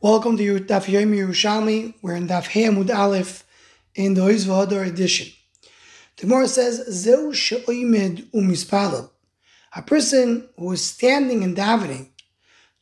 Welcome 0.00 0.36
to 0.36 0.44
your 0.44 0.60
Daf 0.60 0.84
Yomi 0.84 1.16
Yerushalmi. 1.16 1.94
We're 2.02 2.14
in 2.14 2.28
Daf 2.28 2.50
Amud 2.50 2.88
Aleph 2.88 3.44
in 3.96 4.14
the 4.14 4.20
Oiz 4.20 4.46
V'Hadar 4.46 4.86
edition. 4.86 5.32
The 6.18 6.46
says, 6.46 6.84
Zeu 6.88 7.34
she'oimed 7.34 8.30
umispalel. 8.32 9.10
A 9.74 9.82
person 9.82 10.50
who 10.56 10.70
is 10.70 10.84
standing 10.84 11.42
and 11.42 11.56
davening, 11.56 12.10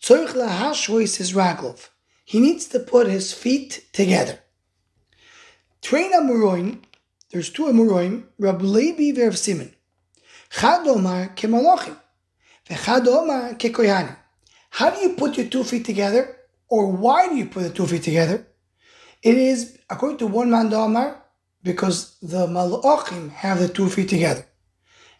tzorich 0.03 0.35
lahashvois 0.35 1.17
his 1.17 1.33
raglov. 1.33 1.89
He 2.23 2.39
needs 2.39 2.67
to 2.67 2.81
put 2.81 3.07
his 3.07 3.33
feet 3.33 3.87
together. 3.95 4.41
Train 5.81 6.13
Amuroim, 6.13 6.83
there's 7.31 7.49
two 7.49 7.65
Amuroim, 7.65 8.25
Rab 8.39 8.61
Levi 8.61 9.19
Verv 9.19 9.39
Simon. 9.39 9.75
Chad 10.51 10.87
Omar 10.87 11.29
kemalachim, 11.35 11.97
kekoyanim. 12.69 14.17
How 14.69 14.91
do 14.91 15.01
you 15.01 15.15
put 15.15 15.39
your 15.39 15.47
two 15.47 15.65
feet 15.65 15.87
together? 15.87 16.36
Or 16.69 16.91
why 16.91 17.29
do 17.29 17.37
you 17.37 17.47
put 17.47 17.63
the 17.63 17.71
two 17.71 17.87
feet 17.87 18.03
together? 18.03 18.47
It 19.23 19.37
is, 19.37 19.79
according 19.89 20.19
to 20.19 20.27
one 20.27 20.51
man 20.51 21.15
because 21.63 22.17
the 22.23 22.47
Malachim 22.47 23.31
have 23.31 23.59
the 23.59 23.69
two 23.69 23.89
feet 23.89 24.09
together. 24.09 24.47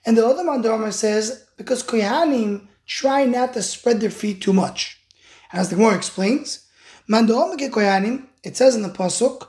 And 0.05 0.17
the 0.17 0.25
other 0.27 0.45
man 0.45 0.93
says, 0.93 1.47
because 1.57 1.83
Kohanim 1.83 2.69
try 2.87 3.25
not 3.25 3.53
to 3.55 3.63
spread 3.63 4.01
their 4.01 4.11
feet 4.11 4.41
too 4.41 4.53
much. 4.53 5.01
As 5.53 5.71
the 5.71 5.77
Gemara 5.77 5.97
explains, 5.97 6.67
Mandam 7.11 7.57
Kohanim, 7.59 8.27
it 8.45 8.57
says 8.57 8.77
in 8.77 8.83
the 8.83 8.89
Pasuk, 8.91 9.49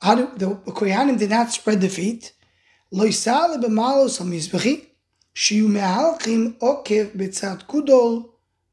how 0.00 0.16
do, 0.16 0.30
the 0.36 0.56
Kohanim 0.72 1.18
did 1.18 1.30
not 1.30 1.52
spread 1.52 1.80
the 1.80 1.88
feet. 1.88 2.32
Loisal 2.92 3.62
b'malos 3.62 4.20
hamizbechi, 4.20 4.86
okev 6.58 7.16
b'tzad 7.16 7.66
gudol, 7.66 8.30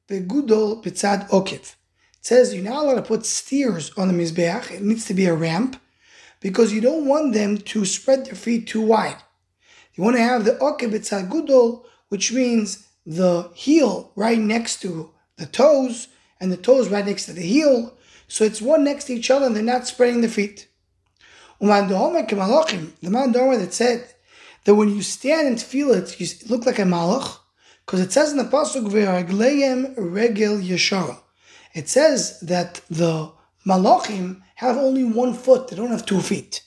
ve'gudol 0.09 0.83
b'tzad 0.83 1.29
okev. 1.29 1.75
It 2.19 2.25
says 2.25 2.53
you're 2.53 2.63
not 2.63 2.83
allowed 2.83 2.95
to 2.95 3.01
put 3.01 3.25
steers 3.25 3.91
on 3.97 4.07
the 4.09 4.13
Mizbeach. 4.13 4.71
It 4.71 4.81
needs 4.81 5.05
to 5.05 5.13
be 5.13 5.25
a 5.25 5.33
ramp 5.33 5.81
because 6.41 6.73
you 6.73 6.81
don't 6.81 7.05
want 7.05 7.33
them 7.33 7.57
to 7.57 7.85
spread 7.85 8.25
their 8.25 8.35
feet 8.35 8.67
too 8.67 8.81
wide. 8.81 9.16
You 9.95 10.03
want 10.03 10.17
to 10.17 10.21
have 10.21 10.44
the 10.44 10.55
Okebetza 10.55 11.29
Gudol, 11.29 11.85
which 12.09 12.33
means 12.33 12.88
the 13.05 13.49
heel 13.55 14.11
right 14.16 14.38
next 14.38 14.81
to 14.81 15.11
the 15.38 15.45
toes 15.45 16.09
and 16.41 16.52
the 16.52 16.57
toes 16.57 16.89
right 16.89 17.05
next 17.05 17.25
to 17.27 17.33
the 17.33 17.41
heel. 17.41 17.94
So 18.27 18.44
it's 18.44 18.61
one 18.61 18.83
next 18.83 19.05
to 19.05 19.13
each 19.13 19.31
other 19.31 19.45
and 19.45 19.55
they're 19.55 19.63
not 19.63 19.88
spreading 19.88 20.19
the 20.22 20.27
feet. 20.27 20.67
The 21.59 21.67
man 21.67 21.88
that 23.31 23.69
said 23.72 24.13
that 24.66 24.75
when 24.75 24.89
you 24.89 25.01
stand 25.01 25.47
and 25.47 25.61
feel 25.61 25.91
it, 25.91 26.19
you 26.19 26.27
look 26.47 26.66
like 26.66 26.79
a 26.79 26.83
malach, 26.83 27.39
because 27.85 28.01
it 28.01 28.11
says 28.11 28.31
in 28.31 28.38
the 28.38 28.44
pasuk 28.44 28.91
regel 28.94 30.57
yeshara 30.57 31.17
it 31.73 31.89
says 31.89 32.39
that 32.42 32.81
the 32.89 33.31
malachim 33.66 34.42
have 34.56 34.78
only 34.78 35.03
one 35.03 35.34
foot, 35.34 35.67
they 35.67 35.75
don't 35.75 35.92
have 35.92 36.06
two 36.06 36.22
feet. 36.22 36.64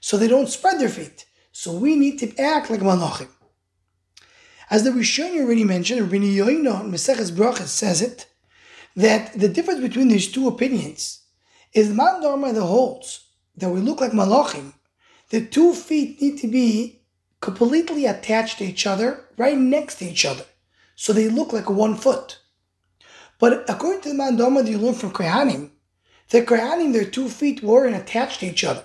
So 0.00 0.16
they 0.16 0.28
don't 0.28 0.48
spread 0.48 0.80
their 0.80 0.88
feet. 0.88 1.26
So 1.52 1.72
we 1.72 1.96
need 1.96 2.18
to 2.20 2.36
act 2.40 2.70
like 2.70 2.80
malachim. 2.80 3.28
As 4.70 4.84
the 4.84 4.90
Rishon 4.90 5.40
already 5.40 5.64
mentioned, 5.64 6.00
Rabbi 6.00 6.16
Yoino 6.16 6.80
in 6.80 6.90
Brachas 6.92 7.68
says 7.68 8.02
it, 8.02 8.26
that 8.96 9.32
the 9.38 9.48
difference 9.48 9.80
between 9.80 10.08
these 10.08 10.30
two 10.30 10.46
opinions 10.46 11.22
is 11.72 11.88
the 11.88 11.94
Mandama 11.94 12.52
that 12.52 12.62
holds 12.62 13.24
that 13.56 13.70
we 13.70 13.80
look 13.80 14.00
like 14.00 14.12
malachim. 14.12 14.74
The 15.30 15.44
two 15.44 15.74
feet 15.74 16.20
need 16.20 16.38
to 16.38 16.48
be 16.48 17.02
completely 17.40 18.06
attached 18.06 18.58
to 18.58 18.64
each 18.64 18.86
other, 18.86 19.24
right 19.36 19.56
next 19.56 19.96
to 19.96 20.04
each 20.04 20.24
other, 20.24 20.44
so 20.96 21.12
they 21.12 21.28
look 21.28 21.52
like 21.52 21.70
one 21.70 21.94
foot. 21.94 22.38
But 23.38 23.64
according 23.68 24.02
to 24.02 24.08
the 24.08 24.14
Mandama 24.14 24.64
that 24.64 24.70
you 24.70 24.78
learn 24.78 24.94
from 24.94 25.12
Kohanim, 25.12 25.70
the 26.30 26.42
Kohanim, 26.42 26.92
their 26.92 27.04
two 27.04 27.28
feet 27.28 27.62
weren't 27.62 27.96
attached 27.96 28.40
to 28.40 28.46
each 28.46 28.64
other. 28.64 28.84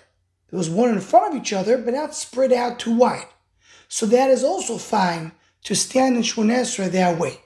There 0.50 0.58
was 0.58 0.70
one 0.70 0.90
in 0.90 1.02
front 1.02 1.34
of 1.34 1.42
each 1.42 1.52
other, 1.52 1.78
but 1.78 1.94
not 1.94 2.16
spread 2.16 2.54
out 2.54 2.80
too 2.80 2.96
wide. 2.96 3.26
So 3.88 4.06
that 4.06 4.30
is 4.30 4.44
also 4.44 4.78
fine 4.78 5.32
to 5.64 5.76
stand 5.76 6.16
in 6.16 6.22
Shmonesra 6.22 6.92
that 6.92 7.20
way. 7.20 7.40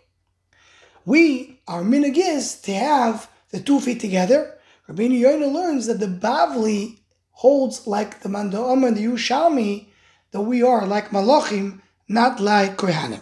We, 1.06 1.62
our 1.68 1.84
minig 1.84 2.18
is 2.18 2.60
to 2.62 2.74
have 2.74 3.30
the 3.52 3.62
two 3.62 3.80
feet 3.80 4.02
together. 4.02 4.58
Rabbeinu 4.90 5.22
Yoina 5.22 5.52
learns 5.52 5.88
that 5.88 6.00
the 6.00 6.08
Bavli 6.08 7.00
holds 7.32 7.88
like 7.88 8.22
the 8.22 8.30
Mandama 8.30 8.88
and 8.88 8.98
the 8.98 9.06
Yerushalmi, 9.06 9.88
that 10.32 10.42
we 10.42 10.62
are 10.62 10.86
like 10.86 11.12
Malachim, 11.12 11.82
not 12.10 12.40
like 12.42 12.76
Kohanim. 12.76 13.22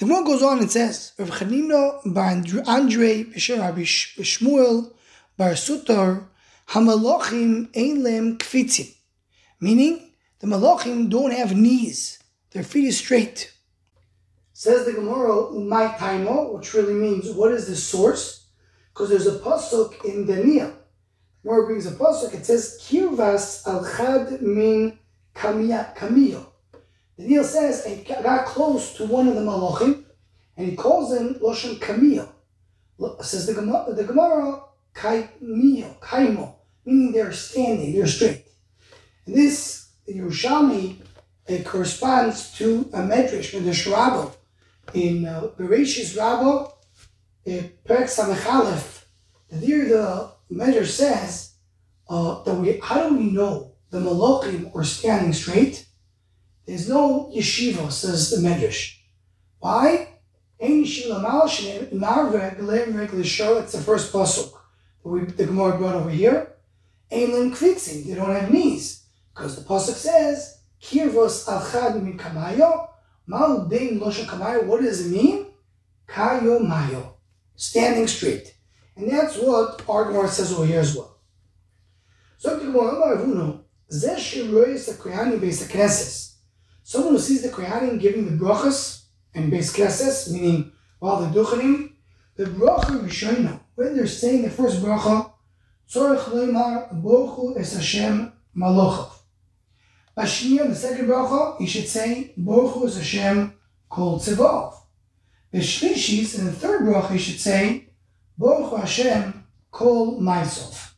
The 0.00 0.06
Gemara 0.06 0.24
goes 0.24 0.42
on 0.42 0.60
and 0.60 0.70
says, 0.70 1.12
Rav 1.18 1.28
Chanino 1.28 2.00
bar 2.06 2.30
Andre 2.66 3.24
b'shem 3.24 3.58
Rabbi 3.58 3.82
Shmuel 3.82 4.94
bar 5.36 5.54
Sutor 5.54 6.26
Hamalochim 6.70 7.68
ein 7.76 8.02
lem 8.02 8.38
kfitzim, 8.38 8.94
meaning 9.60 10.12
the 10.38 10.46
Malachim 10.46 11.10
don't 11.10 11.34
have 11.34 11.54
knees; 11.54 12.18
their 12.52 12.62
feet 12.62 12.86
is 12.86 12.96
straight. 12.96 13.52
Says 14.54 14.86
the 14.86 14.94
Gemara, 14.94 15.34
Umay 15.52 15.94
Taimo, 15.98 16.54
which 16.54 16.72
really 16.72 16.94
means 16.94 17.30
what 17.32 17.52
is 17.52 17.66
the 17.66 17.76
source? 17.76 18.46
Because 18.94 19.10
there's 19.10 19.26
a 19.26 19.38
pasuk 19.40 20.02
in 20.06 20.24
Daniel. 20.24 20.72
Gemara 21.42 21.66
brings 21.66 21.84
a 21.84 21.90
pasuk. 21.90 22.32
It 22.32 22.46
says 22.46 22.78
Kirvas 22.80 23.66
al 23.66 23.84
Chad 23.84 24.40
min 24.40 24.98
Kamiyah. 27.20 27.26
Daniel 27.26 27.44
says 27.44 27.84
he 27.84 28.04
got 28.04 28.46
close 28.46 28.94
to 28.94 29.06
one 29.06 29.28
of 29.28 29.34
the 29.34 29.40
malachim, 29.40 30.04
and 30.56 30.68
he 30.68 30.76
calls 30.76 31.16
him 31.16 31.34
Loshan 31.34 31.80
Kamil. 31.80 32.28
Says 33.22 33.46
the 33.46 33.54
Gemara, 33.54 33.94
the 33.94 34.04
Gemara 34.04 34.62
Kaimio, 34.94 35.98
Kaimo, 36.00 36.54
meaning 36.84 37.12
they're 37.12 37.32
standing, 37.32 37.94
they're 37.94 38.06
straight. 38.06 38.44
And 39.26 39.34
this 39.34 39.88
Yerushalmi 40.08 40.96
it 41.50 41.64
corresponds 41.64 42.52
to 42.58 42.88
a 42.92 43.00
medrash 43.00 43.52
the 43.52 43.70
Shrabo 43.70 44.32
in 44.94 45.26
uh, 45.26 45.48
Bereshis 45.58 46.16
Rabbo, 46.16 46.68
uh, 46.68 47.50
Perek 47.86 48.06
Samechalef. 48.06 49.04
There 49.50 49.88
the 49.88 50.30
medrash 50.52 50.86
says 50.86 51.54
uh, 52.08 52.42
that 52.44 52.54
we, 52.54 52.78
how 52.78 53.08
do 53.08 53.16
we 53.16 53.30
know 53.32 53.72
the 53.90 53.98
malachim 53.98 54.74
are 54.76 54.84
standing 54.84 55.32
straight? 55.32 55.86
There's 56.66 56.88
no 56.88 57.30
yeshiva, 57.34 57.90
says 57.90 58.30
the 58.30 58.36
Medrash. 58.46 58.96
Why? 59.58 60.08
It's 60.58 61.06
the 63.72 63.82
first 63.84 64.12
pasuk 64.12 64.52
that 65.02 65.08
we, 65.08 65.24
the 65.24 65.46
Gemara 65.46 65.78
brought 65.78 65.94
over 65.94 66.10
here. 66.10 66.52
Ein 67.10 67.50
kvitzing, 67.52 68.04
they 68.06 68.14
don't 68.14 68.30
have 68.34 68.50
knees. 68.50 69.06
Because 69.34 69.56
the 69.56 69.62
pasuk 69.62 69.94
says, 69.94 70.58
Kirvos 70.80 71.46
alchad 71.46 72.02
min 72.02 72.18
kamayo, 72.18 72.88
mal 73.26 73.66
bein 73.66 73.98
losha 73.98 74.26
kamayo. 74.26 74.64
What 74.66 74.82
does 74.82 75.06
it 75.06 75.10
mean? 75.10 75.46
Kayo 76.06 76.60
mayo. 76.66 77.16
Standing 77.56 78.06
straight. 78.06 78.54
And 78.96 79.10
that's 79.10 79.36
what 79.38 79.82
our 79.88 80.04
Gemara 80.06 80.28
says 80.28 80.52
over 80.52 80.66
here 80.66 80.80
as 80.80 80.94
well. 80.94 81.16
So 82.38 82.58
the 82.58 82.66
Gemara, 82.66 83.60
Zeh 83.90 84.16
shiroyes 84.16 84.88
akoyani 84.92 85.38
beis 85.40 85.62
akneses. 85.66 86.29
Someone 86.90 87.12
who 87.12 87.20
sees 87.20 87.42
the 87.42 87.50
Kohanim 87.50 88.00
giving 88.00 88.24
the 88.24 88.44
brachas 88.44 89.04
and 89.32 89.48
base 89.48 89.72
keses, 89.72 90.28
meaning 90.32 90.72
while 90.98 91.20
they're 91.20 91.30
duchenim, 91.30 91.92
the 92.34 92.46
bracha 92.46 93.00
rishona, 93.00 93.60
when 93.76 93.94
they're 93.94 94.08
saying 94.08 94.42
the 94.42 94.50
first 94.50 94.82
bracha, 94.82 95.30
tzorich 95.88 96.24
leimar 96.24 97.00
bochu 97.00 97.56
es 97.56 97.74
Hashem 97.74 98.32
malochav. 98.56 99.12
Bashniya, 100.18 100.66
the 100.66 100.74
second 100.74 101.06
bracha, 101.06 101.60
you 101.60 101.66
should 101.68 101.86
say 101.86 102.34
bochu 102.36 102.88
es 102.88 102.96
Hashem 102.96 103.54
kol 103.88 104.18
tzevov. 104.18 104.74
Beshlishis, 105.54 106.40
in 106.40 106.46
the 106.46 106.52
third 106.52 106.80
bracha, 106.80 107.12
you 107.12 107.20
should 107.20 107.38
say 107.38 107.90
bochu 108.36 108.80
Hashem 108.80 109.44
kol 109.70 110.20
maisov. 110.20 110.94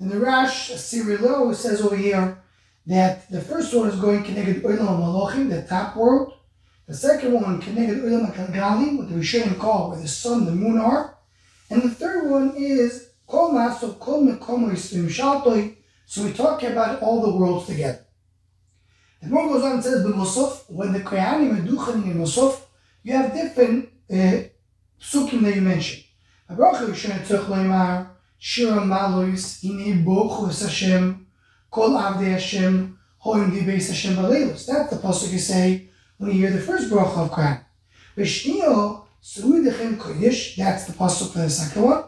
And 0.00 0.10
the 0.10 0.18
Rash, 0.18 0.70
Sirilo, 0.70 1.54
says 1.54 1.82
over 1.82 1.94
here, 1.94 2.41
that 2.86 3.30
the 3.30 3.40
first 3.40 3.74
one 3.74 3.88
is 3.88 4.00
going 4.00 4.24
connected 4.24 4.62
Olam 4.62 5.00
Malachim, 5.00 5.48
the 5.48 5.62
top 5.62 5.96
world. 5.96 6.34
The 6.86 6.94
second 6.94 7.32
one 7.32 7.60
connected 7.60 7.98
Olam 7.98 8.34
Kalgalim, 8.34 8.98
what 8.98 9.08
the 9.08 9.14
Rishonim 9.14 9.58
call 9.58 9.90
where 9.90 10.00
the 10.00 10.08
sun, 10.08 10.44
the 10.44 10.52
moon 10.52 10.78
are. 10.78 11.16
And 11.70 11.82
the 11.82 11.90
third 11.90 12.28
one 12.28 12.54
is 12.56 13.10
Kol 13.26 13.52
Maso 13.52 13.92
Kol 13.94 14.26
Mekom. 14.26 15.76
So 16.06 16.24
we 16.24 16.32
talk 16.32 16.62
about 16.62 17.00
all 17.00 17.22
the 17.22 17.36
worlds 17.36 17.66
together. 17.66 18.04
The 19.22 19.28
more 19.28 19.48
goes 19.48 19.62
on 19.62 19.72
and 19.74 19.82
says, 19.84 20.04
B'Mosov, 20.04 20.64
when 20.68 20.92
the 20.92 21.00
Kohanim 21.00 21.58
are 21.58 21.66
duchening 21.66 22.10
in 22.10 22.18
Mosov, 22.18 22.60
you 23.04 23.12
have 23.12 23.32
different 23.32 23.88
uh, 24.10 24.42
psukim 25.00 25.42
that 25.42 25.54
you 25.54 25.60
mentioned. 25.62 26.04
Abracha 26.50 26.88
Rishon 26.88 27.18
Tzach 27.20 27.46
Leimar, 27.46 28.08
Shira 28.38 28.80
Malois, 28.80 29.62
Hine 29.62 30.04
Bochu 30.04 30.48
Hashem, 30.48 31.21
Kol 31.72 31.92
Avdei 31.92 32.32
Hashem 32.32 32.98
Hoim 33.20 33.50
Beis 33.50 33.88
Hashem 33.88 34.14
Baleilus. 34.14 34.66
That's 34.66 34.90
the 34.90 34.96
pasuk 34.96 35.32
you 35.32 35.38
say 35.38 35.88
when 36.18 36.30
you 36.30 36.36
hear 36.36 36.50
the 36.50 36.60
first 36.60 36.90
bracha 36.90 37.24
of 37.24 37.30
Quran. 37.30 37.64
Vishnio 38.14 39.06
Suidechem 39.22 39.96
Kodesh. 39.96 40.54
That's 40.56 40.84
the 40.84 40.92
pasuk 40.92 41.32
for 41.32 41.38
the 41.38 41.48
second 41.48 41.82
one. 41.82 42.04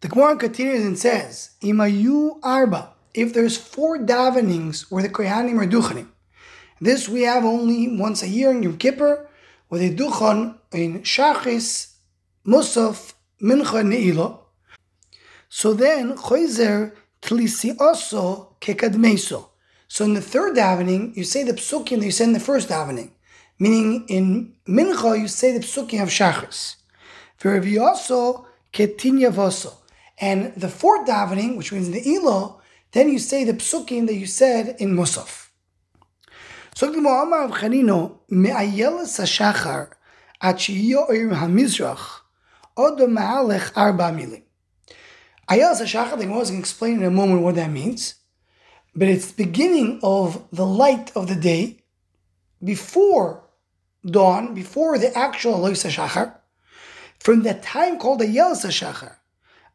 The 0.00 0.08
Gemara 0.08 0.36
continues 0.36 0.84
and 0.84 0.98
says, 0.98 1.50
Imayu 1.62 2.40
arba, 2.42 2.92
if 3.14 3.32
there's 3.32 3.56
four 3.56 3.98
davenings 3.98 4.90
where 4.90 5.04
the 5.04 5.08
Kohanim 5.08 5.62
are 5.62 5.68
duchanim. 5.68 6.08
This 6.80 7.08
we 7.08 7.22
have 7.22 7.44
only 7.44 7.96
once 7.96 8.24
a 8.24 8.28
year 8.28 8.50
in 8.50 8.64
Yom 8.64 8.76
Kippur, 8.76 9.28
where 9.68 9.78
they 9.78 9.94
duchan 9.94 10.58
in 10.72 11.02
Shachis, 11.02 11.94
Musaf, 12.44 13.12
Mincha, 13.40 13.84
Ne'ilah. 13.86 14.40
So 15.56 15.72
then, 15.72 16.16
Choizer 16.16 16.90
tlisi 17.22 17.80
also 17.80 18.56
kekadmeso. 18.60 19.50
So 19.86 20.04
in 20.04 20.14
the 20.14 20.20
third 20.20 20.56
davening, 20.56 21.16
you 21.16 21.22
say 21.22 21.44
the 21.44 21.52
psukim 21.52 22.00
that 22.00 22.06
you 22.06 22.10
said 22.10 22.26
in 22.26 22.32
the 22.32 22.40
first 22.40 22.68
davening. 22.68 23.12
Meaning 23.60 24.04
in 24.08 24.56
Mincha, 24.66 25.16
you 25.16 25.28
say 25.28 25.56
the 25.56 25.60
psukim 25.60 26.02
of 26.02 26.08
Shachris. 26.08 26.74
For 27.36 27.54
also 27.80 28.48
ketinya 28.72 29.30
vaso. 29.30 29.74
And 30.18 30.52
the 30.56 30.68
fourth 30.68 31.06
davening, 31.06 31.56
which 31.56 31.70
means 31.70 31.88
the 31.88 32.02
Elo, 32.16 32.60
then 32.90 33.08
you 33.08 33.20
say 33.20 33.44
the 33.44 33.52
psukim 33.52 34.08
that 34.08 34.14
you 34.14 34.26
said 34.26 34.74
in 34.80 34.96
Musaf. 34.96 35.50
So 36.74 36.90
the 36.90 37.00
Muhammad 37.00 37.52
of 37.52 37.58
Chanino, 37.58 38.18
me'ayelas 38.28 39.20
ha'shachar, 39.20 39.90
at 40.40 40.60
she'yo'ir 40.60 41.32
ha'mizrach, 41.32 42.22
od 42.76 42.98
ma'alech 42.98 43.70
arba 43.76 44.10
milim. 44.10 44.42
Ayelas 45.48 45.80
ha'shachar, 45.80 46.18
the 46.18 46.24
Gemara 46.24 46.40
is 46.40 46.50
going 46.50 46.60
to 46.60 46.64
explain 46.64 46.94
in 46.98 47.04
a 47.04 47.10
moment 47.10 47.42
what 47.42 47.54
that 47.56 47.70
means. 47.70 48.14
But 48.94 49.08
it's 49.08 49.32
the 49.32 49.44
beginning 49.44 50.00
of 50.02 50.46
the 50.52 50.64
light 50.64 51.12
of 51.16 51.28
the 51.28 51.34
day, 51.34 51.78
before 52.62 53.42
dawn, 54.06 54.54
before 54.54 54.98
the 54.98 55.16
actual 55.16 55.56
Alois 55.56 55.84
HaShachar, 55.84 56.36
from 57.18 57.42
the 57.42 57.54
time 57.54 57.98
called 57.98 58.20
Yelas 58.20 58.64
HaShachar, 58.64 59.16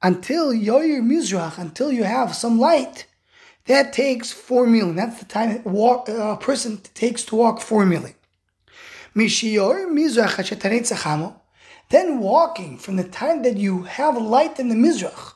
until 0.01 0.53
Yoyer 0.53 1.01
Mizrach, 1.01 1.57
until 1.57 1.91
you 1.91 2.03
have 2.03 2.35
some 2.35 2.57
light, 2.57 3.07
that 3.65 3.93
takes 3.93 4.31
four 4.31 4.65
milin. 4.65 4.95
That's 4.95 5.19
the 5.19 5.25
time 5.25 5.61
uh, 5.67 6.33
a 6.33 6.37
person 6.37 6.79
takes 6.93 7.23
to 7.25 7.35
walk 7.35 7.61
four 7.61 7.83
milin. 7.85 8.15
Then 11.89 12.19
walking 12.19 12.77
from 12.77 12.95
the 12.95 13.03
time 13.03 13.41
that 13.43 13.57
you 13.57 13.83
have 13.83 14.17
light 14.17 14.59
in 14.59 14.69
the 14.69 14.75
Mizrach 14.75 15.33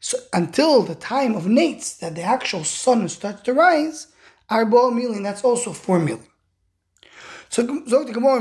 so 0.00 0.18
until 0.32 0.82
the 0.82 0.94
time 0.94 1.34
of 1.34 1.44
Nates, 1.44 1.98
that 1.98 2.14
the 2.14 2.22
actual 2.22 2.64
sun 2.64 3.08
starts 3.08 3.42
to 3.42 3.52
rise, 3.52 4.08
arba 4.48 4.76
milin, 4.76 5.22
that's 5.22 5.44
also 5.44 5.72
four 5.72 5.98
milin. 5.98 6.26
So 7.50 7.62
the 7.62 8.12
Gemara, 8.12 8.40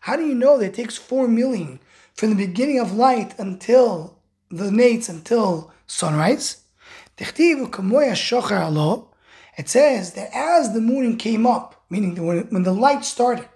how 0.00 0.16
do 0.16 0.26
you 0.26 0.34
know 0.34 0.58
that 0.58 0.66
it 0.66 0.74
takes 0.74 0.96
four 0.96 1.28
milin 1.28 1.78
from 2.14 2.30
the 2.30 2.46
beginning 2.46 2.80
of 2.80 2.92
light 2.94 3.38
until 3.38 4.18
the 4.50 4.70
nates, 4.70 5.08
until 5.08 5.72
sunrise? 5.86 6.62
It 7.18 7.28
says 9.68 10.12
that 10.14 10.30
as 10.34 10.72
the 10.72 10.80
moon 10.80 11.16
came 11.18 11.46
up, 11.46 11.84
meaning 11.90 12.26
when, 12.26 12.38
when 12.48 12.62
the 12.62 12.72
light 12.72 13.04
started, 13.04 13.48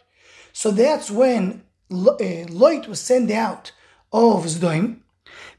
so 0.53 0.71
that's 0.71 1.11
when 1.11 1.65
uh, 1.91 2.45
light 2.49 2.87
was 2.87 3.01
sent 3.01 3.31
out 3.31 3.73
of 4.17 4.45
Zdoim. 4.47 5.01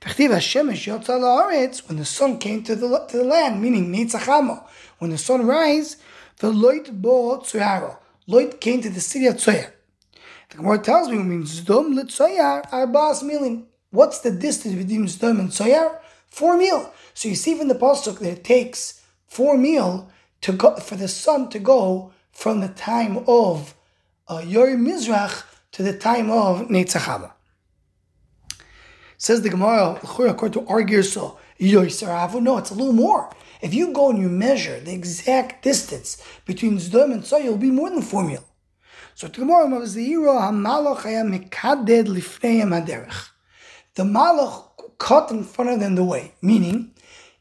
When 0.03 1.97
the 1.97 2.05
sun 2.05 2.37
came 2.39 2.63
to 2.63 2.75
the, 2.75 3.05
to 3.09 3.17
the 3.17 3.23
land, 3.23 3.61
meaning 3.61 3.93
Neitzachamo, 3.93 4.63
when 4.99 5.11
the 5.11 5.17
sun 5.17 5.45
rise, 5.45 5.97
the 6.37 6.51
Loit 6.51 6.91
bo 6.91 7.39
Tzoyaro. 7.39 7.97
Loit 8.27 8.59
came 8.59 8.81
to 8.81 8.89
the 8.89 8.99
city 8.99 9.27
of 9.27 9.35
Tzoyar. 9.35 9.71
The 10.49 10.57
Gemara 10.57 10.79
tells 10.79 11.09
me, 11.09 11.17
when 11.17 11.43
Zdom 11.43 11.93
Litzoyar 11.93 12.69
Arbas 12.69 13.23
Milim. 13.23 13.65
What's 13.91 14.19
the 14.19 14.31
distance 14.31 14.75
between 14.75 15.05
Zdom 15.05 15.39
and 15.39 15.49
Tzoyar? 15.49 15.99
Four 16.27 16.57
mil. 16.57 16.91
So 17.13 17.29
you 17.29 17.35
see 17.35 17.55
from 17.55 17.67
the 17.67 17.75
pasuk 17.75 18.19
that 18.19 18.29
it 18.29 18.43
takes 18.43 19.01
four 19.27 19.57
mil 19.57 20.09
to 20.41 20.51
go 20.53 20.75
for 20.77 20.95
the 20.95 21.07
sun 21.07 21.49
to 21.49 21.59
go 21.59 22.11
from 22.31 22.61
the 22.61 22.69
time 22.69 23.23
of 23.27 23.73
uh, 24.27 24.43
Yor 24.45 24.75
Mizrach 24.77 25.43
to 25.71 25.83
the 25.83 25.97
time 25.97 26.29
of 26.29 26.67
Netzachaba. 26.67 27.31
Says 29.17 29.41
the 29.41 29.49
Gemara, 29.49 29.99
according 30.03 30.51
to 30.51 30.67
argue 30.67 31.01
so, 31.01 31.39
no, 31.59 31.81
it's 31.81 32.01
a 32.01 32.75
little 32.75 32.93
more. 32.93 33.31
If 33.61 33.73
you 33.73 33.91
go 33.91 34.11
and 34.11 34.19
you 34.19 34.29
measure 34.29 34.79
the 34.79 34.93
exact 34.93 35.63
distance 35.63 36.21
between 36.45 36.77
Zdom 36.77 37.11
and 37.11 37.23
Tzoy, 37.23 37.45
it'll 37.45 37.57
be 37.57 37.71
more 37.71 37.89
than 37.89 38.03
four 38.03 38.23
mil. 38.23 38.43
So 39.15 39.27
the 39.27 39.41
the 43.95 44.03
Malach 44.03 44.63
cut 44.99 45.31
in 45.31 45.43
front 45.43 45.71
of 45.71 45.79
them 45.79 45.95
the 45.95 46.03
way, 46.03 46.33
meaning 46.39 46.91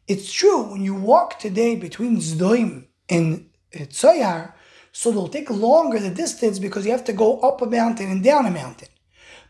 it's 0.08 0.32
true 0.32 0.62
when 0.62 0.82
you 0.82 0.94
walk 0.94 1.38
today 1.38 1.76
between 1.76 2.16
Zdoim 2.16 2.86
and 3.10 3.50
Tzoyar, 3.74 4.54
so 4.92 5.10
it'll 5.10 5.28
take 5.28 5.50
longer 5.50 5.98
the 5.98 6.08
distance 6.08 6.58
because 6.58 6.86
you 6.86 6.92
have 6.92 7.04
to 7.04 7.12
go 7.12 7.38
up 7.40 7.60
a 7.60 7.66
mountain 7.66 8.10
and 8.10 8.24
down 8.24 8.46
a 8.46 8.50
mountain. 8.50 8.88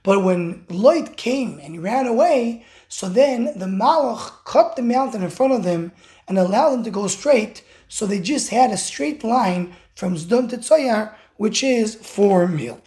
But 0.07 0.23
when 0.23 0.65
Loit 0.69 1.17
came 1.17 1.59
and 1.59 1.83
ran 1.83 2.07
away, 2.07 2.65
so 2.87 3.09
then 3.09 3.47
the 3.59 3.67
Malach 3.67 4.45
cut 4.45 4.77
the 4.77 4.83
mountain 4.83 5.25
in 5.25 5.31
front 5.31 5.53
of 5.53 5.65
them 5.65 5.91
and 6.29 6.39
allowed 6.39 6.71
them 6.71 6.85
to 6.85 6.93
go 6.93 7.09
straight. 7.09 7.65
So 7.89 8.07
they 8.07 8.21
just 8.21 8.51
had 8.51 8.71
a 8.71 8.77
straight 8.77 9.25
line 9.25 9.75
from 9.97 10.15
Zdom 10.15 10.49
to 10.51 10.59
Tzoyar, 10.59 11.13
which 11.39 11.65
is 11.65 11.97
four 11.97 12.47
mil. 12.47 12.81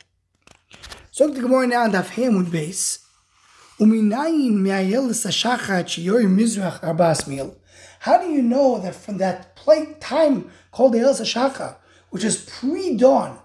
So 1.12 1.28
the 1.28 1.42
Gemara 1.42 1.68
now 1.68 1.84
on 1.84 1.92
Daf 1.92 2.12
Amud 2.12 2.46
Beis. 2.46 3.00
How 8.00 8.18
do 8.18 8.28
you 8.30 8.42
know 8.42 8.80
that 8.80 8.96
from 8.96 9.18
that 9.18 9.56
time 10.00 10.52
called 10.72 10.94
the 10.94 11.00
El 11.00 11.14
Sashachar, 11.14 11.76
which 12.12 12.24
is 12.24 12.50
pre-dawn, 12.50 13.40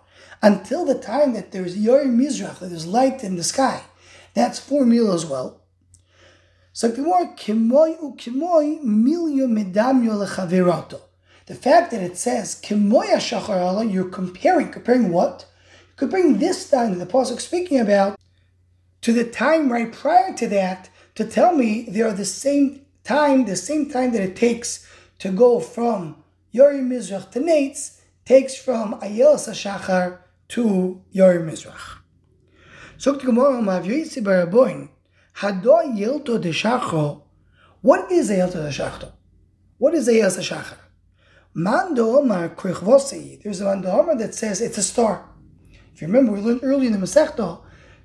until 0.44 0.85
the 0.85 0.94
time 0.94 1.32
that 1.32 1.52
there's 1.52 1.79
Yor 1.79 2.05
Mizrach, 2.05 2.58
there's 2.58 2.87
light 2.87 3.25
in 3.25 3.37
the 3.37 3.43
sky. 3.43 3.82
That's 4.35 4.58
four 4.58 4.85
mil 4.85 5.11
as 5.11 5.25
well. 5.25 5.62
So. 6.75 6.88
The 6.88 6.96
fact 11.55 11.91
that 11.91 12.02
it 12.02 12.19
says 12.19 12.61
you're 12.69 14.11
comparing, 14.11 14.70
comparing 14.70 15.11
what? 15.11 15.46
You're 15.87 15.96
comparing 15.96 16.38
this 16.38 16.69
time 16.69 16.91
that 16.91 16.99
the 16.99 17.06
Pasuk 17.11 17.41
speaking 17.41 17.81
about 17.81 18.20
to 19.01 19.15
the 19.15 19.24
time 19.24 19.72
right 19.72 19.91
prior 19.91 20.34
to 20.34 20.46
that 20.48 20.91
to 21.15 21.24
tell 21.24 21.55
me 21.55 21.86
they 21.89 22.03
are 22.03 22.13
the 22.13 22.27
same 22.27 22.84
time, 23.03 23.46
the 23.46 23.56
same 23.56 23.89
time 23.89 24.13
that 24.13 24.20
it 24.20 24.36
takes 24.36 24.86
to 25.20 25.31
go 25.31 25.58
from 25.58 26.22
Yori 26.51 26.81
Mizrach 26.81 27.31
to 27.31 27.41
Nates 27.41 28.01
takes 28.27 28.55
from 28.56 29.01
Ayel 29.01 29.36
Sashachar 29.36 30.19
to 30.55 31.03
Yor 31.11 31.41
Mizrach. 31.41 31.99
Sogt 32.96 33.25
Gemara 33.25 33.61
Mav 33.61 33.84
Yoisi 33.87 34.23
Baraboin, 34.23 34.89
Hado 35.39 35.82
Yelto 35.99 36.41
de 36.41 36.51
Shacho, 36.51 37.23
what 37.81 38.13
is 38.13 38.31
a 38.31 38.34
Yelto 38.34 38.63
de 38.63 38.69
Shachto? 38.69 39.11
What 39.79 39.94
is 39.94 40.06
a 40.06 40.13
Yelto 40.13 40.41
Shachar? 40.41 40.79
Mando 41.55 42.20
Omar 42.20 42.51
Krichvosi, 42.51 43.43
there's 43.43 43.61
a 43.63 43.65
Mando 43.65 43.91
Omar 43.91 44.17
that 44.17 44.32
says 44.32 44.61
it's 44.61 44.79
a 44.79 44.82
star. 44.84 45.29
If 45.93 46.01
you 46.01 46.06
remember, 46.06 46.31
we 46.31 46.41
learned 46.41 46.61
earlier 46.63 46.87
in 46.87 46.93
the 46.93 47.05
Masechta 47.05 47.61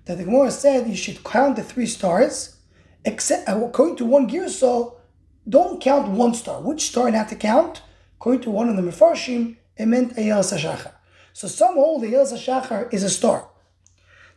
that 0.06 0.18
the 0.18 0.24
Gemara 0.24 0.50
said 0.50 0.88
you 0.88 0.96
should 0.96 1.24
count 1.24 1.56
the 1.56 1.62
three 1.62 1.86
stars, 1.86 2.58
except 3.06 3.48
uh, 3.48 3.64
according 3.64 3.98
to 3.98 4.06
one 4.06 4.26
gear, 4.26 4.50
so 4.50 5.00
don't 5.48 5.80
count 5.80 6.10
one 6.10 6.34
star. 6.34 6.64
Which 6.64 6.82
star 6.82 7.12
not 7.12 7.30
to 7.30 7.36
count? 7.36 7.84
According 8.16 8.42
to 8.42 8.50
one 8.50 8.70
of 8.70 8.76
the 8.76 8.82
Mefarshim, 8.82 9.58
it 9.78 9.86
meant 9.86 10.16
Eyal 10.16 10.42
Sashachar. 10.42 10.94
So 11.40 11.48
some 11.48 11.76
hold 11.76 12.02
the 12.02 12.08
Yelza 12.08 12.36
Shachar 12.36 12.94
is 12.94 13.02
a 13.02 13.10
star. 13.10 13.48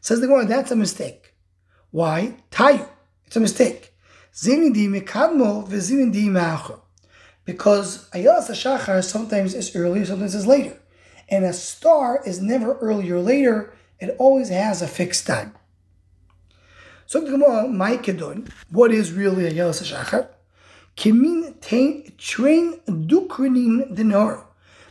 Says 0.00 0.20
the 0.20 0.28
Gemara, 0.28 0.46
that's 0.46 0.70
a 0.70 0.76
mistake. 0.76 1.34
Why? 1.90 2.36
Tayu. 2.52 2.88
It's 3.26 3.34
a 3.34 3.40
mistake. 3.40 3.92
Because 7.44 8.08
a 8.12 8.18
Yelza 8.24 8.54
Shachar 8.54 9.02
sometimes 9.02 9.52
is 9.52 9.74
earlier, 9.74 10.04
sometimes 10.04 10.36
is 10.36 10.46
later. 10.46 10.78
And 11.28 11.44
a 11.44 11.52
star 11.52 12.22
is 12.24 12.40
never 12.40 12.78
earlier 12.78 13.16
or 13.16 13.20
later. 13.20 13.74
It 13.98 14.14
always 14.20 14.50
has 14.50 14.80
a 14.80 14.86
fixed 14.86 15.26
time. 15.26 15.54
So 17.06 17.20
the 17.20 17.32
Gemara, 17.32 17.64
Maikedon, 17.64 18.48
what 18.70 18.92
is 18.92 19.10
really 19.10 19.46
a 19.46 19.50
Yelza 19.50 19.92
Shachar? 19.92 20.28
Kimin 20.96 21.60
train 22.16 22.78
dukrinin 22.86 23.92
denor. 23.92 24.44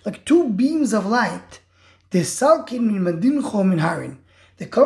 Like 0.04 0.26
two 0.26 0.50
beams 0.50 0.92
of 0.92 1.06
light 1.06 1.61
They 2.12 2.24
come 2.26 2.66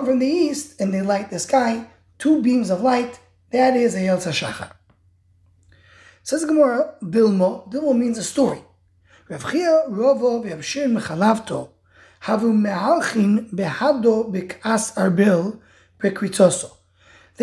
from 0.05 0.20
the 0.20 0.27
east 0.27 0.79
and 0.79 0.94
they 0.94 1.01
light 1.01 1.32
the 1.32 1.39
sky. 1.39 1.88
Two 2.20 2.39
beams 2.41 2.70
of 2.70 2.82
light. 2.82 3.20
That 3.51 3.75
is 3.75 3.96
a 3.96 4.00
Yelza 4.00 4.32
Shachar. 4.32 4.72
Says 6.22 6.46
Gemara, 6.46 6.94
Dilmo. 7.01 7.67
Dilmo 7.72 7.98
means 7.98 8.20
a 8.20 8.24
story. 8.24 8.63
They 9.27 9.38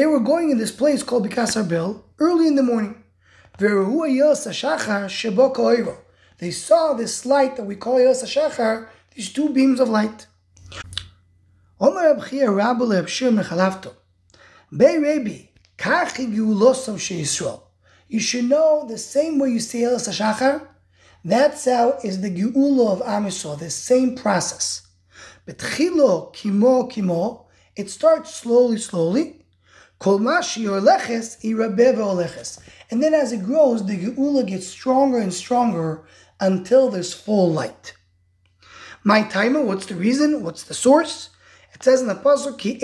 were 0.06 0.20
going 0.20 0.50
in 0.50 0.58
this 0.58 0.72
place 0.72 1.02
called 1.02 1.28
Bikas 1.28 1.56
Arbil 1.56 2.02
early 2.20 2.46
in 2.46 2.54
the 2.54 2.62
morning. 2.62 3.02
They 6.38 6.50
saw 6.50 6.94
this 6.94 7.26
light 7.26 7.56
that 7.56 7.64
we 7.64 7.76
call 7.76 8.00
Yos 8.00 8.22
HaShachar, 8.22 8.88
these 9.14 9.32
two 9.32 9.50
beams 9.50 9.80
of 9.80 9.88
light. 9.88 10.26
Omer 11.80 12.14
Abchia 12.14 12.54
Rabbi 12.54 12.84
Le'Abshir 12.84 13.32
Mechalafto. 13.32 13.94
Bei 14.70 14.96
Rabbi, 14.98 15.48
Kachi 15.76 16.32
Geulosam 16.34 16.96
Yisrael. 16.96 17.62
You 18.08 18.20
should 18.20 18.44
know 18.44 18.86
the 18.88 18.98
same 18.98 19.38
way 19.38 19.50
you 19.50 19.60
say 19.60 19.80
Yos 19.80 20.08
HaShachar, 20.08 20.66
that's 21.24 21.66
how 21.66 21.98
is 22.02 22.20
the 22.20 22.30
Geula 22.30 22.92
of 22.92 23.02
Am 23.02 23.26
Yisrael, 23.26 23.58
the 23.58 23.70
same 23.70 24.16
process. 24.16 24.88
Betchilo 25.46 26.32
kimo 26.32 26.86
kimo, 26.86 27.46
it 27.76 27.90
starts 27.90 28.34
slowly, 28.34 28.78
slowly. 28.78 29.44
Kol 29.98 30.18
mashi 30.18 30.66
leches 30.66 31.40
leches. 31.44 32.58
And 32.90 33.02
then 33.02 33.14
as 33.14 33.32
it 33.32 33.44
grows, 33.44 33.86
the 33.86 33.96
Geula 33.96 34.46
gets 34.46 34.66
stronger 34.66 35.18
and 35.18 35.32
stronger 35.32 36.04
until 36.40 36.90
there's 36.90 37.14
full 37.14 37.52
light. 37.52 37.94
My 39.04 39.24
timer, 39.24 39.60
what's 39.60 39.86
the 39.86 39.96
reason? 39.96 40.44
What's 40.44 40.62
the 40.62 40.74
source? 40.74 41.30
It 41.74 41.82
says 41.82 42.00
in 42.00 42.06
the 42.06 42.14
pasuk, 42.14 42.58
Ki 42.58 42.78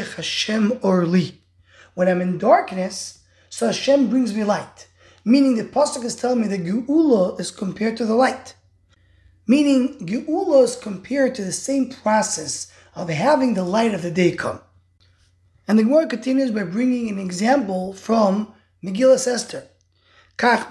Hashem 0.00 0.78
orli. 0.82 1.40
When 1.94 2.06
I'm 2.06 2.20
in 2.20 2.36
darkness, 2.36 3.20
so 3.48 3.66
Hashem 3.66 4.10
brings 4.10 4.34
me 4.34 4.44
light. 4.44 4.88
Meaning 5.24 5.56
the 5.56 5.64
pasuk 5.64 6.04
is 6.04 6.16
telling 6.16 6.42
me 6.42 6.48
that 6.48 6.64
Geula 6.64 7.40
is 7.40 7.50
compared 7.50 7.96
to 7.96 8.04
the 8.04 8.14
light. 8.14 8.54
Meaning 9.46 10.06
Geula 10.06 10.64
is 10.64 10.76
compared 10.76 11.34
to 11.36 11.44
the 11.44 11.52
same 11.52 11.88
process 11.88 12.70
of 12.94 13.08
having 13.08 13.54
the 13.54 13.64
light 13.64 13.94
of 13.94 14.02
the 14.02 14.10
day 14.10 14.32
come. 14.32 14.60
And 15.66 15.78
the 15.78 15.84
Gemara 15.84 16.08
continues 16.08 16.50
by 16.50 16.64
bringing 16.64 17.08
an 17.08 17.18
example 17.18 17.94
from 17.94 18.52
Megillah 18.84 19.26
Esther. 19.26 19.66
The 20.36 20.64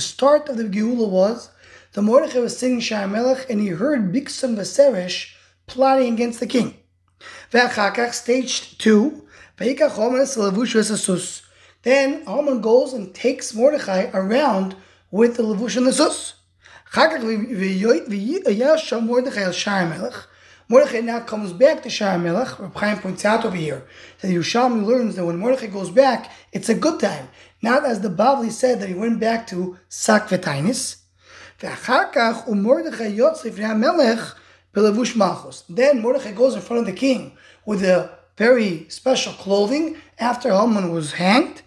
start 0.00 0.48
of 0.48 0.56
the 0.56 0.64
Geula 0.64 1.08
was 1.08 1.50
the 1.96 2.02
Mordechai 2.02 2.40
was 2.40 2.58
singing 2.58 2.80
Shai 2.80 3.04
and 3.04 3.58
he 3.58 3.68
heard 3.68 4.12
Biksim 4.12 4.54
Vaseresh 4.54 5.32
plotting 5.66 6.12
against 6.12 6.40
the 6.40 6.46
king. 6.46 6.76
Stage 8.12 8.76
2. 8.76 9.26
Then 11.82 12.26
Haman 12.26 12.60
goes 12.60 12.92
and 12.92 13.14
takes 13.14 13.54
Mordechai 13.54 14.10
around 14.12 14.76
with 15.10 15.38
the 15.38 15.42
Levush 15.42 15.78
and 15.78 15.86
the 15.86 15.92
Sus. 15.94 16.34
Mordechai 20.68 21.00
now 21.00 21.20
comes 21.20 21.52
back 21.54 21.82
to 21.82 21.88
Shai 21.88 22.18
Melech. 22.18 22.58
Reb 22.58 22.74
Chaim 22.76 22.98
points 22.98 23.24
out 23.24 23.46
over 23.46 23.56
here 23.56 23.86
that 24.20 24.28
Yerushalmi 24.28 24.84
learns 24.84 25.16
that 25.16 25.24
when 25.24 25.38
Mordechai 25.38 25.68
goes 25.68 25.88
back, 25.88 26.30
it's 26.52 26.68
a 26.68 26.74
good 26.74 27.00
time. 27.00 27.30
Not 27.62 27.86
as 27.86 28.02
the 28.02 28.10
Bavli 28.10 28.52
said 28.52 28.80
that 28.80 28.90
he 28.90 28.94
went 28.94 29.18
back 29.18 29.46
to 29.46 29.78
Sakvetainis. 29.88 31.04
Then 31.58 31.72
Mordechai 36.02 36.32
goes 36.32 36.54
in 36.54 36.60
front 36.60 36.80
of 36.80 36.86
the 36.86 36.92
king 36.92 37.36
with 37.64 37.82
a 37.82 38.10
very 38.36 38.86
special 38.90 39.32
clothing 39.32 39.96
after 40.18 40.50
Haman 40.50 40.92
was 40.92 41.12
hanged. 41.12 41.62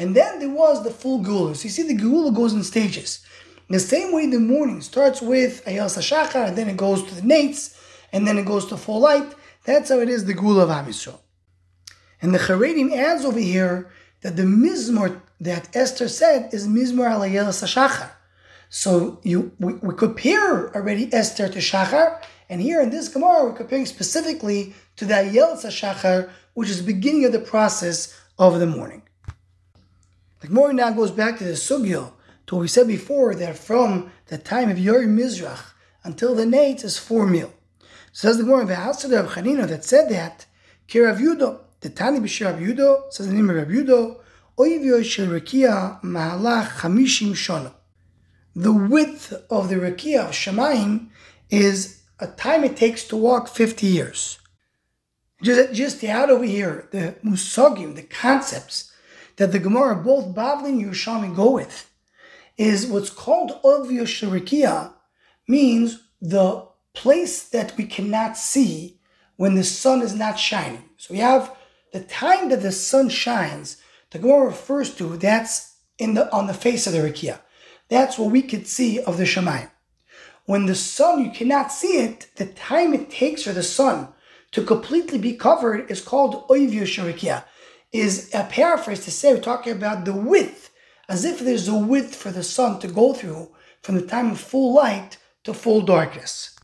And 0.00 0.14
then 0.14 0.38
there 0.38 0.50
was 0.50 0.84
the 0.84 0.90
full 0.90 1.24
Geula. 1.24 1.56
So 1.56 1.64
you 1.64 1.70
see, 1.70 1.82
the 1.82 1.96
Geula 1.96 2.32
goes 2.34 2.52
in 2.52 2.62
stages. 2.62 3.26
The 3.68 3.80
same 3.80 4.12
way 4.12 4.26
the 4.26 4.38
morning 4.38 4.80
starts 4.80 5.20
with 5.20 5.64
Ayas 5.66 5.98
HaShachar, 5.98 6.48
and 6.48 6.56
then 6.56 6.68
it 6.68 6.76
goes 6.76 7.02
to 7.02 7.14
the 7.14 7.22
Nates, 7.22 7.76
and 8.12 8.26
then 8.26 8.38
it 8.38 8.46
goes 8.46 8.66
to 8.66 8.76
full 8.76 9.00
light. 9.00 9.34
That's 9.64 9.90
how 9.90 9.98
it 9.98 10.08
is 10.08 10.24
the 10.24 10.34
Geula 10.34 10.62
of 10.62 10.70
Am. 10.70 10.86
And 12.22 12.34
the 12.34 12.38
Charedim 12.38 12.92
adds 12.96 13.24
over 13.24 13.38
here 13.38 13.90
that 14.22 14.36
the 14.36 14.42
Mizmor 14.42 15.20
that 15.40 15.74
Esther 15.74 16.08
said 16.08 16.52
is 16.52 16.66
Mizmor 16.66 17.10
al 17.10 17.20
Ayas 17.20 17.62
HaShachar. 17.62 18.10
So 18.68 19.20
you 19.22 19.52
we, 19.58 19.74
we 19.74 19.94
compare 19.94 20.74
already 20.74 21.12
Esther 21.12 21.48
to 21.48 21.58
Shachar, 21.58 22.20
and 22.50 22.60
here 22.60 22.82
in 22.82 22.90
this 22.90 23.08
Gemara 23.08 23.44
we're 23.44 23.56
comparing 23.56 23.86
specifically 23.86 24.74
to 24.96 25.04
the 25.04 25.14
Ayel 25.14 25.56
Shachar, 25.56 26.30
which 26.54 26.68
is 26.68 26.84
the 26.84 26.92
beginning 26.92 27.24
of 27.24 27.32
the 27.32 27.38
process 27.38 28.18
of 28.38 28.60
the 28.60 28.66
morning. 28.66 29.02
The 30.40 30.48
Gemara 30.48 30.74
now 30.74 30.90
goes 30.90 31.10
back 31.10 31.38
to 31.38 31.44
the 31.44 31.52
Sugyo 31.52 32.12
to 32.46 32.54
what 32.54 32.62
we 32.62 32.68
said 32.68 32.86
before 32.86 33.34
that 33.34 33.58
from 33.58 34.10
the 34.26 34.38
time 34.38 34.70
of 34.70 34.78
Yori 34.78 35.06
Mizrach 35.06 35.72
until 36.04 36.34
the 36.34 36.46
night 36.46 36.84
is 36.84 36.98
four 36.98 37.26
mil. 37.26 37.52
Says 38.12 38.36
the 38.36 38.44
Gemara 38.44 38.66
V'Hasad 38.66 39.18
of 39.18 39.32
Chanina 39.32 39.66
that 39.66 39.84
said 39.84 40.10
that 40.10 40.46
Kirav 40.88 41.18
Yudo, 41.18 41.60
the 41.80 41.90
Tani 41.90 42.18
B'Shir 42.20 42.58
Yudo, 42.58 43.12
says 43.12 43.28
the 43.28 43.34
name 43.34 43.50
of 43.50 43.56
Rav 43.56 43.68
Yudo, 43.68 44.20
Shel. 47.36 47.74
The 48.56 48.72
width 48.72 49.32
of 49.50 49.68
the 49.68 49.76
Rekia 49.76 50.24
of 50.24 50.30
Shemaim 50.32 51.10
is 51.48 52.02
a 52.18 52.26
time 52.26 52.64
it 52.64 52.76
takes 52.76 53.04
to 53.04 53.16
walk 53.16 53.48
50 53.48 53.86
years. 53.86 54.38
Just, 55.42 55.72
just 55.72 56.02
add 56.02 56.30
over 56.30 56.42
here, 56.44 56.88
the 56.90 57.14
musagim, 57.24 57.94
the 57.94 58.02
concepts 58.02 58.92
that 59.36 59.52
the 59.52 59.60
Gemara, 59.60 59.94
both 59.94 60.34
Bavli 60.34 60.70
and 60.70 60.84
Yerushalmi 60.84 61.36
go 61.36 61.52
with, 61.52 61.88
is 62.56 62.88
what's 62.88 63.10
called 63.10 63.62
Ovyo 63.62 64.02
Sharikia, 64.02 64.92
means 65.46 66.02
the 66.20 66.66
place 66.92 67.48
that 67.50 67.76
we 67.76 67.84
cannot 67.84 68.36
see 68.36 68.98
when 69.36 69.54
the 69.54 69.62
sun 69.62 70.02
is 70.02 70.16
not 70.16 70.36
shining. 70.36 70.82
So 70.96 71.14
we 71.14 71.20
have 71.20 71.56
the 71.92 72.00
time 72.00 72.48
that 72.50 72.62
the 72.62 72.72
sun 72.72 73.08
shines, 73.08 73.78
the 74.10 74.18
Gemara 74.18 74.46
refers 74.46 74.94
to, 74.96 75.16
that's 75.16 75.76
in 75.98 76.14
the 76.14 76.32
on 76.32 76.46
the 76.46 76.54
face 76.54 76.86
of 76.86 76.92
the 76.92 77.00
Rikia. 77.00 77.40
That's 77.88 78.18
what 78.18 78.30
we 78.30 78.42
could 78.42 78.66
see 78.66 79.00
of 79.00 79.16
the 79.16 79.24
Shemayim. 79.24 79.70
When 80.44 80.66
the 80.66 80.74
sun, 80.74 81.24
you 81.24 81.30
cannot 81.30 81.72
see 81.72 81.98
it, 81.98 82.28
the 82.36 82.46
time 82.46 82.94
it 82.94 83.10
takes 83.10 83.42
for 83.42 83.52
the 83.52 83.62
sun 83.62 84.08
to 84.52 84.64
completely 84.64 85.18
be 85.18 85.34
covered 85.34 85.90
is 85.90 86.00
called 86.00 86.48
Oivyo 86.48 86.82
Sharikia. 86.82 87.44
Is 87.92 88.30
a 88.34 88.44
paraphrase 88.44 89.04
to 89.04 89.10
say, 89.10 89.32
we're 89.32 89.40
talking 89.40 89.72
about 89.72 90.04
the 90.04 90.14
width 90.14 90.70
as 91.08 91.24
if 91.24 91.40
there's 91.40 91.68
a 91.68 91.74
width 91.74 92.14
for 92.14 92.30
the 92.30 92.42
sun 92.42 92.78
to 92.80 92.88
go 92.88 93.14
through 93.14 93.50
from 93.82 93.94
the 93.94 94.06
time 94.06 94.30
of 94.30 94.40
full 94.40 94.74
light 94.74 95.16
to 95.44 95.54
full 95.54 95.80
darkness. 95.80 96.54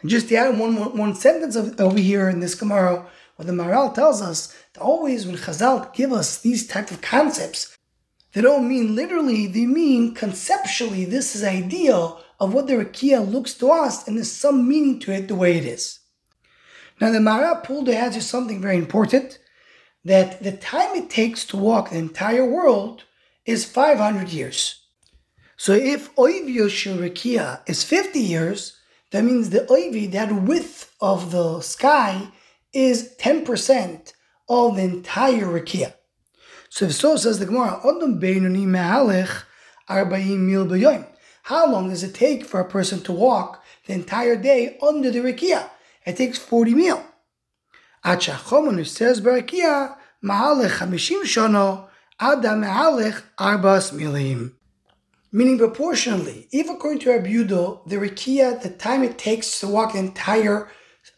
And 0.00 0.10
just 0.10 0.28
to 0.28 0.36
add 0.36 0.58
one, 0.58 0.76
one, 0.76 0.96
one 0.96 1.14
sentence 1.14 1.54
of, 1.56 1.80
over 1.80 1.98
here 1.98 2.28
in 2.28 2.40
this 2.40 2.54
Gemara, 2.56 3.06
where 3.36 3.46
the 3.46 3.52
Maharal 3.52 3.94
tells 3.94 4.20
us 4.20 4.56
that 4.74 4.80
always 4.80 5.26
when 5.26 5.36
Chazal 5.36 5.94
give 5.94 6.12
us 6.12 6.38
these 6.38 6.66
type 6.66 6.90
of 6.90 7.00
concepts, 7.00 7.76
they 8.32 8.40
don't 8.40 8.68
mean 8.68 8.94
literally, 8.94 9.46
they 9.46 9.66
mean 9.66 10.14
conceptually, 10.14 11.04
this 11.04 11.36
is 11.36 11.44
ideal 11.44 12.22
of 12.38 12.52
what 12.52 12.66
the 12.66 12.74
Rakia 12.74 13.26
looks 13.26 13.54
to 13.54 13.70
us, 13.70 14.06
and 14.06 14.16
there's 14.16 14.32
some 14.32 14.68
meaning 14.68 14.98
to 15.00 15.12
it 15.12 15.28
the 15.28 15.34
way 15.34 15.56
it 15.56 15.64
is. 15.64 16.00
Now 17.00 17.12
the 17.12 17.18
Maharal 17.18 17.62
pulled 17.62 17.86
to 17.86 17.96
answer 17.96 18.20
something 18.20 18.60
very 18.60 18.76
important, 18.76 19.38
that 20.04 20.42
the 20.42 20.52
time 20.52 20.94
it 20.94 21.10
takes 21.10 21.44
to 21.46 21.56
walk 21.56 21.90
the 21.90 21.98
entire 21.98 22.44
world 22.44 23.04
is 23.44 23.64
500 23.64 24.28
years. 24.28 24.82
So 25.56 25.72
if 25.72 26.14
Oivio 26.16 26.68
Shurikia 26.68 27.60
is 27.66 27.82
50 27.82 28.20
years, 28.20 28.76
that 29.10 29.24
means 29.24 29.50
the 29.50 29.60
Oivi, 29.60 30.10
that 30.12 30.42
width 30.42 30.94
of 31.00 31.30
the 31.32 31.60
sky, 31.60 32.28
is 32.76 33.14
10% 33.18 34.12
of 34.48 34.76
the 34.76 34.82
entire 34.82 35.46
Rikia. 35.46 35.94
So 36.68 36.84
if 36.84 36.92
so 36.92 37.16
says 37.16 37.38
the 37.38 37.46
Gemara. 37.46 37.80
How 41.42 41.72
long 41.72 41.88
does 41.88 42.02
it 42.02 42.14
take 42.14 42.44
for 42.44 42.60
a 42.60 42.68
person 42.68 43.00
to 43.04 43.12
walk 43.12 43.64
the 43.86 43.94
entire 43.94 44.36
day 44.36 44.76
under 44.82 45.10
the 45.10 45.20
Rikia? 45.20 45.70
It 46.04 46.18
takes 46.18 46.38
40 46.38 46.74
mil. 46.74 47.02
Achachomon 48.04 48.86
says 48.86 49.22
Barakia 49.22 49.96
Mahalech 50.22 50.78
Hamishim 50.78 51.22
Shono 51.22 51.88
Adam 52.20 52.60
Me'alech 52.60 53.22
Arbas 53.38 53.92
Milim. 53.92 54.52
Meaning 55.32 55.58
proportionally, 55.58 56.46
if 56.52 56.68
according 56.68 57.00
to 57.00 57.10
Rabbi 57.10 57.42
the 57.42 57.96
Rikia, 57.96 58.60
the 58.62 58.70
time 58.70 59.02
it 59.02 59.18
takes 59.18 59.60
to 59.60 59.68
walk 59.68 59.94
the 59.94 59.98
entire 59.98 60.68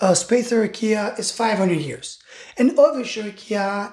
uh, 0.01 0.15
space 0.15 0.53
is 0.53 1.31
500 1.33 1.75
years. 1.75 2.19
And 2.57 2.77
Ovish 2.77 3.17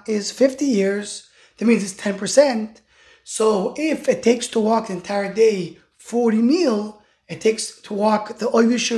is 0.07 0.31
50 0.31 0.65
years, 0.65 1.29
that 1.57 1.65
means 1.65 1.83
it's 1.83 2.01
10%. 2.01 2.81
So 3.23 3.73
if 3.77 4.07
it 4.07 4.21
takes 4.21 4.47
to 4.49 4.59
walk 4.59 4.87
the 4.87 4.93
entire 4.93 5.33
day 5.33 5.79
40 5.97 6.37
mil, 6.37 7.01
it 7.27 7.41
takes 7.41 7.81
to 7.81 7.93
walk 7.93 8.37
the 8.37 8.47
Ovish 8.47 8.91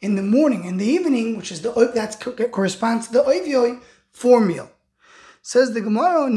in 0.00 0.14
the 0.16 0.22
morning 0.22 0.66
and 0.66 0.80
the 0.80 0.86
evening, 0.86 1.36
which 1.36 1.50
is 1.50 1.62
the 1.62 1.72
that 1.94 2.20
corresponds 2.52 3.06
to 3.08 3.12
the 3.14 3.22
Ovioi, 3.22 3.80
4 4.12 4.40
mil. 4.40 4.70
Says 5.44 5.72
the 5.72 5.80
Gemara, 5.80 6.30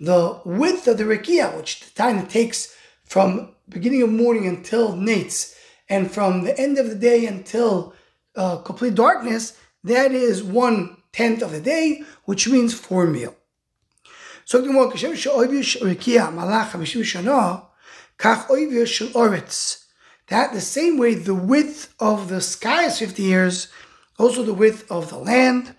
the 0.00 0.40
width 0.44 0.88
of 0.88 0.98
the 0.98 1.04
Rekia, 1.04 1.56
which 1.56 1.80
the 1.80 1.90
time 1.94 2.18
it 2.18 2.30
takes 2.30 2.76
from 3.04 3.54
beginning 3.68 4.02
of 4.02 4.12
morning 4.12 4.46
until 4.46 4.92
nates, 4.92 5.51
and 5.92 6.10
from 6.10 6.42
the 6.44 6.58
end 6.58 6.78
of 6.78 6.88
the 6.88 6.94
day 6.94 7.26
until 7.26 7.92
uh, 8.34 8.56
complete 8.56 8.94
darkness, 8.94 9.58
that 9.84 10.10
is 10.12 10.42
one 10.42 10.96
tenth 11.12 11.42
of 11.42 11.52
the 11.52 11.60
day, 11.60 12.02
which 12.24 12.48
means 12.48 12.72
four 12.72 13.06
mil. 13.06 13.36
So 14.46 14.58
that 20.28 20.52
the 20.54 20.60
same 20.62 20.96
way 20.96 21.14
the 21.14 21.34
width 21.34 21.94
of 22.00 22.30
the 22.30 22.40
sky 22.40 22.84
is 22.86 22.98
50 22.98 23.22
years, 23.22 23.68
also 24.18 24.42
the 24.42 24.54
width 24.54 24.90
of 24.90 25.10
the 25.10 25.18
land. 25.18 25.74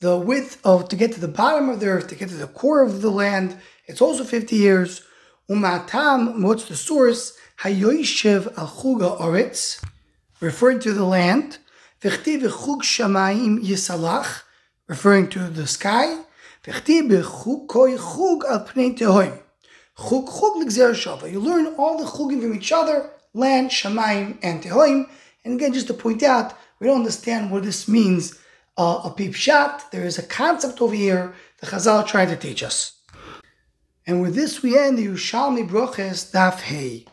The 0.00 0.16
width 0.16 0.64
of 0.64 0.88
to 0.88 0.96
get 0.96 1.12
to 1.12 1.20
the 1.20 1.28
bottom 1.28 1.68
of 1.68 1.80
the 1.80 1.88
earth, 1.88 2.08
to 2.08 2.14
get 2.14 2.30
to 2.30 2.36
the 2.36 2.46
core 2.46 2.82
of 2.82 3.02
the 3.02 3.10
land, 3.10 3.58
it's 3.84 4.00
also 4.00 4.24
50 4.24 4.56
years. 4.56 5.02
Umatam, 5.50 6.42
what's 6.42 6.66
the 6.66 6.76
source? 6.76 7.32
Hayoishev 7.62 8.52
achuga 8.52 9.18
oritz, 9.18 9.82
referring 10.40 10.78
to 10.80 10.92
the 10.92 11.06
land. 11.06 11.56
V'chtiv 12.02 12.42
chug 12.42 12.82
shamayim 12.82 13.58
yisalach, 13.64 14.42
referring 14.88 15.26
to 15.30 15.48
the 15.48 15.66
sky. 15.66 16.22
V'chtiv 16.64 17.08
chug 17.22 17.66
koi 17.66 17.96
chug 17.96 18.44
al 18.44 18.66
pnei 18.66 18.94
tehoim. 18.94 19.40
Chug 19.96 20.26
chug 20.26 20.56
l'gzer 20.58 20.92
shava. 20.92 21.32
You 21.32 21.40
learn 21.40 21.74
all 21.78 21.96
the 21.96 22.04
chugim 22.04 22.42
from 22.42 22.54
each 22.54 22.70
other, 22.70 23.08
land, 23.32 23.70
shamayim, 23.70 24.36
and 24.42 24.62
tehoim. 24.62 25.08
And 25.46 25.54
again, 25.54 25.72
just 25.72 25.86
to 25.86 25.94
point 25.94 26.22
out, 26.22 26.52
we 26.78 26.88
don't 26.88 26.98
understand 26.98 27.50
what 27.50 27.62
this 27.62 27.88
means. 27.88 28.38
Uh, 28.76 29.00
a 29.02 29.10
peep 29.10 29.34
shot. 29.34 29.90
There 29.92 30.04
is 30.04 30.18
a 30.18 30.22
concept 30.22 30.82
over 30.82 30.94
here 30.94 31.34
the 31.60 31.66
Chazal 31.66 32.06
trying 32.06 32.28
to 32.28 32.36
teach 32.36 32.62
us. 32.62 32.97
And 34.08 34.22
with 34.22 34.34
this, 34.34 34.62
we 34.62 34.78
end 34.78 34.96
the 34.96 35.06
Yerushalmi 35.06 35.68
Broches 35.68 36.32
Daf 36.32 36.60
Hey. 36.60 37.04